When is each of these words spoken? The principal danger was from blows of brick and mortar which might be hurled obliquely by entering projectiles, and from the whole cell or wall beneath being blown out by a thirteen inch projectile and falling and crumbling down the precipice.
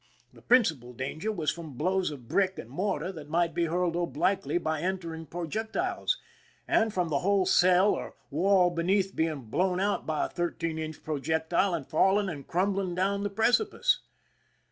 The 0.33 0.41
principal 0.41 0.93
danger 0.93 1.31
was 1.31 1.51
from 1.51 1.73
blows 1.75 2.09
of 2.09 2.27
brick 2.27 2.57
and 2.57 2.67
mortar 2.67 3.11
which 3.11 3.27
might 3.27 3.53
be 3.53 3.65
hurled 3.65 3.95
obliquely 3.95 4.57
by 4.57 4.81
entering 4.81 5.27
projectiles, 5.27 6.17
and 6.67 6.91
from 6.91 7.09
the 7.09 7.19
whole 7.19 7.45
cell 7.45 7.91
or 7.93 8.15
wall 8.31 8.71
beneath 8.71 9.15
being 9.15 9.41
blown 9.41 9.79
out 9.79 10.07
by 10.07 10.25
a 10.25 10.29
thirteen 10.29 10.79
inch 10.79 11.03
projectile 11.03 11.75
and 11.75 11.85
falling 11.85 12.29
and 12.29 12.47
crumbling 12.47 12.95
down 12.95 13.21
the 13.21 13.29
precipice. 13.29 13.99